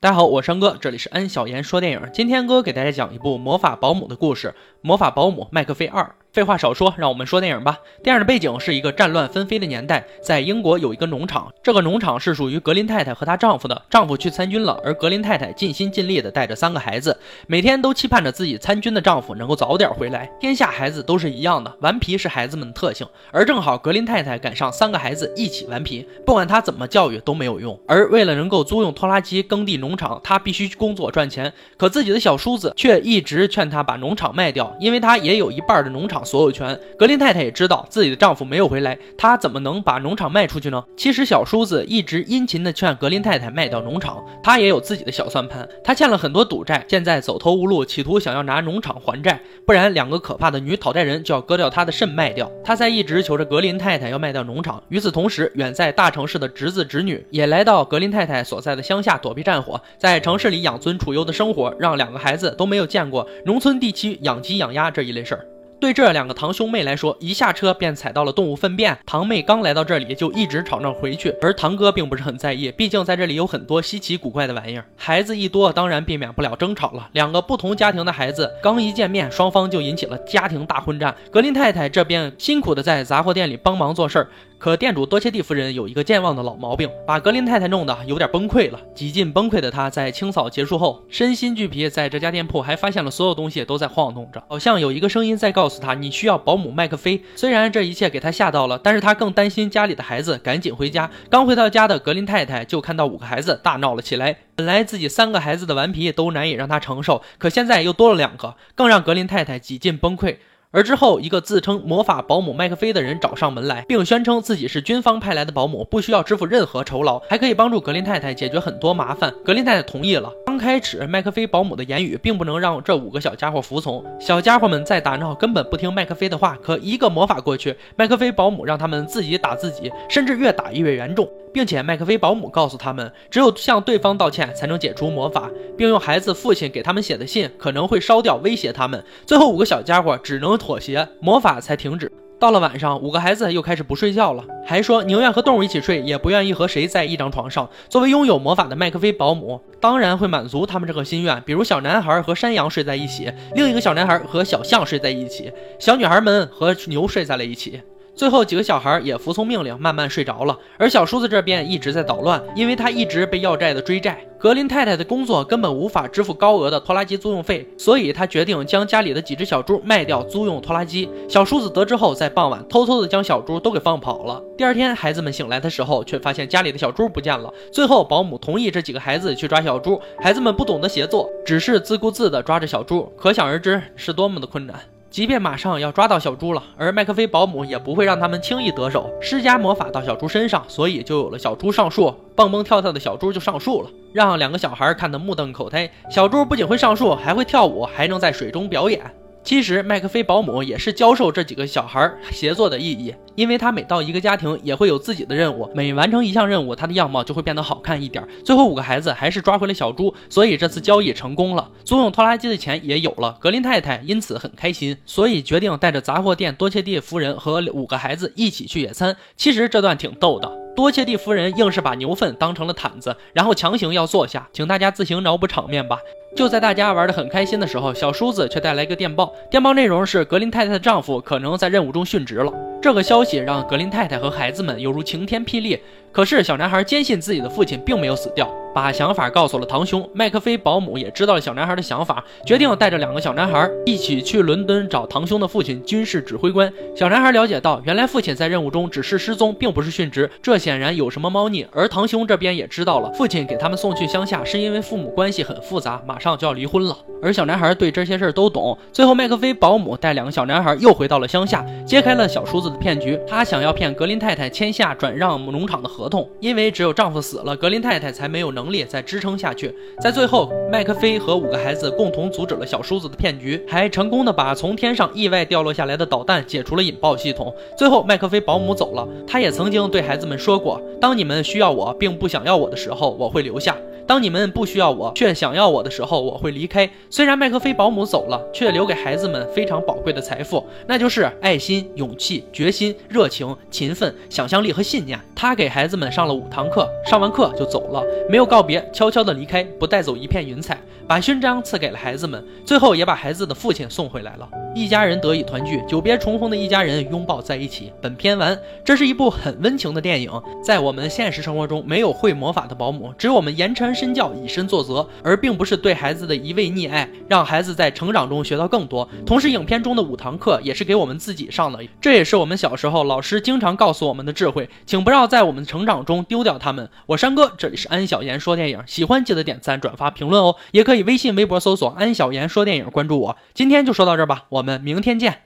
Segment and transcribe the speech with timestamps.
[0.00, 2.02] 大家好，我是安哥，这里是安小言说电影。
[2.12, 4.48] 今天哥给大家讲一部魔法保姆的故事，
[4.82, 6.04] 《魔法保姆麦克菲二》。
[6.38, 7.80] 废话少说，让我们说电影吧。
[8.00, 13.82] 电影的背景是一个战乱纷飞的年代，在英国有一个农场，这个农场是属于格林太太和她丈夫的。
[13.90, 17.18] 丈夫去参军了，而格林太太尽心尽力的带着三个孩子，
[17.48, 20.30] 每天都期盼着自己参军的丈夫能够早点回来。
[20.38, 27.76] 天下孩子都是一样的，顽皮是孩子们的特性，而正好格林太太赶上三个孩子一起顽皮，不管她怎么教育都没有用。
[27.88, 31.52] 而为了能够租用拖拉机耕地农场，她必须工作赚钱。
[31.76, 36.78] 可自己的小叔子却一直劝她把农场卖掉，因为他也有一半的农场所有权。
[36.98, 40.84] 格林太太也知道自己的丈夫没有回来，她怎么能把农场卖出去呢？
[40.96, 45.66] 其实小叔子一直殷勤地劝格林太太卖掉农场，他也有自己的小算盘。
[45.82, 52.50] 他欠了很多赌债，现在走投无路，企图想要拿农场还债，不然两个可怕的女讨债人就要割掉他的肾卖掉。
[52.62, 54.82] 他在一直求着格林太太要卖掉农场。
[54.88, 65.46] 与此同时，远在大城市的侄子侄女也来到格林太太所在的乡下躲避战火，在城市里养尊处优的生活，让两个孩子都没有见过农村地区养鸡养鸭这一类事儿。
[65.80, 68.98] 对这两个堂兄妹来说，一下车便踩到了动物粪便。
[69.06, 74.84] 堂妹刚来到这里就一直吵着回去，而堂哥并不是很在意，毕竟在这里有很多稀奇古怪的玩意儿。
[74.96, 77.08] 孩子一多，当然避免不了争吵了。
[77.12, 81.14] 两个不同家庭的孩子刚一见面，双方就引起了家庭大混战。
[81.30, 84.28] 格林太太这边辛苦的在杂货店里帮忙做事儿。
[84.58, 88.80] 可店主多切蒂夫人有一个健忘的老毛病，把格林太太弄得有点崩溃了。
[88.92, 101.08] 几近崩溃的她在清扫结束后，身心俱疲，在这家店铺还发现了所有东西都在晃动着，好像有一个声音在告诉她：“你需要保姆麦克菲。”虽然这一切给她吓到了，但是她更担心家里的孩子，赶紧回家。
[101.30, 104.38] 刚回到家的格林太太就看到五个孩子大闹了起来。
[104.56, 110.38] 本来自己三个孩子的顽皮都难以让她承受，可现在又多了两个，更让格林太太几近崩溃。
[110.70, 119.32] 而之后，一个自称魔法保姆麦克菲的人找上门来，并宣称自己是军方派来的保姆，不需要支付任何酬劳，还可以帮助格林太太解决很多麻烦。
[119.42, 120.30] 格林太太同意了。
[120.58, 126.58] 开始，麦克菲保姆的言语并不能让这五个小家伙服从，小家伙们在打闹，根本不听麦克菲的话。
[126.62, 131.28] 可一个魔法过去，麦克菲保姆让他们自己打自己，甚至越打越严重。
[131.50, 139.02] 并且麦克菲保姆告诉他们，只有向对方道歉才能解除魔法，并用孩子父亲给他们写的信可能会烧掉，威胁他们。
[139.26, 142.12] 最后五个小家伙只能妥协，魔法才停止。
[142.40, 147.68] 到了晚上，五个孩子又开始不睡觉了，还说宁愿和动物一起睡，也不愿意和谁在一张床上。
[147.88, 151.42] 作为拥有魔法的麦克菲保姆，当然会满足他们这个心愿。
[151.44, 155.50] 比如小男孩和山羊睡在一起，另一个小男孩和小象睡在一起，
[155.80, 157.80] 小女孩们和牛睡在了一起。
[158.18, 160.58] 最后几个小孩也服从命令，慢慢睡着了。
[160.76, 164.18] 而小叔子这边一直在捣乱，因为他一直被要债的追债。
[164.40, 171.08] 格林太太的工作根本无法支付高额的拖拉机租用费，所以他决定将家里的几只小猪卖掉，租用拖拉机。
[171.28, 174.42] 小叔子得知后，在傍晚偷偷的将小猪都给放跑了。
[174.56, 177.54] 第二天，孩子们醒来的时候，却发现家里的小猪不见了。
[177.72, 184.80] 最后，保姆同意这几个孩子去抓小猪，孩子们不懂得协作，只是自顾自的抓着小猪，可想而知是多么的困难。
[185.10, 195.90] 即便马上要抓到小猪了，而麦克菲保姆也不会让他们轻易得手，施加魔法到小猪身上，所以就有了小猪上树，蹦蹦跳跳的小猪就上树了，让两个小孩看得目瞪口呆。
[196.10, 199.00] 小猪不仅会上树，还会跳舞，还能在水中表演。
[199.42, 208.26] 其实麦克菲保姆也是教授这几个小孩协作的意义，因为他每到一个家庭也会有自己的任务，每完成一项任务，他的样貌就会变得好看一点。
[208.44, 213.36] 最后五个孩子还是抓回了小猪，所以这次交易成功了，租用拖拉机的钱也有了。
[213.38, 219.16] 格林太太因此很开心，所以决定带着杂货店多切蒂夫人和五个孩子一起去野餐。
[219.36, 225.96] 其实这段挺逗的，多切蒂夫人硬是把牛粪当成了毯子，然后强行要坐下，请大家自行脑补场面吧。
[226.36, 229.32] 就在大家玩得很开心的时候，小叔子却带来一个电报。
[229.48, 232.52] 电报内容是格林太太的丈夫可能在任务中殉职了。
[232.80, 235.76] 这个消息让格林太太和孩子们犹如晴天霹雳。
[236.12, 240.58] 可是小男孩坚信自己的父亲并没有死掉，把想法告诉了堂兄麦克菲。
[240.58, 246.70] 保姆也知道了小男孩的想法，决定带着两个小男孩一起去伦敦找堂兄的父亲——军事指挥官。
[246.96, 251.64] 小男孩了解到，原来父亲在任务中只是失踪，并不是殉职，这显然有什么猫腻。
[251.72, 256.96] 而堂兄这边也知道了，父亲给他们送去乡下是因为父母关系很复杂，马上就要离婚了。
[257.22, 258.76] 而小男孩对这些事儿都懂。
[258.92, 263.18] 最后，麦克菲保姆带两个小男孩又回到了乡下，揭开了小叔子的骗局。
[263.26, 269.74] 他想要骗格林太太签下转让农场的合合同，因为只有丈夫死了，格林太太才没有能力再支撑下去。
[270.00, 277.52] 在最后，麦克菲和五个孩子共同阻止了小叔子的骗局，还成功的把从天上意外掉落下来的导弹解除了引爆系统。
[277.76, 283.76] 最后，麦克菲保姆走了，他也曾经对孩子们说过：“当你们需要我并不想要我的时候，我会留下。”
[284.08, 286.88] 当你们不需要我，却想要我的时候，我会离开。
[287.10, 295.20] 虽然麦克菲保姆走了，却留给孩子们非常宝贵的财富，那就是爱心、勇气、决心、热情、勤奋、想象力和信念。
[295.34, 304.46] 他给孩子们上了五堂课，上完课就走了，没有告别，悄悄地离开，不带走一片云彩，把勋章赐给了孩子们，最后也把孩子的父亲送回来了。
[304.74, 307.90] 一家人得以团聚，久别重逢的一家人拥抱在一起。
[308.02, 310.30] 本片完，这是一部很温情的电影。
[310.62, 319.08] 在我们现实生活中，没有会魔法的保姆，只有我们言传身教，以身作则，而并不是对孩子的一味溺爱，让孩子在成长中学到更多。
[319.24, 326.86] 同时，影片中的五堂课也是给我们自己上的，这也是我们小时候老师经常告诉我们的智慧，请不要在我们成长中丢掉他们。
[327.06, 333.38] 我山哥，这里是安小言说电影，喜欢记得点赞、转发、评论哦，也可以微信、微博搜索安小言说电影，关注我。
[333.54, 334.58] 今天就说到这儿吧，我。
[334.58, 335.42] 我们明天见。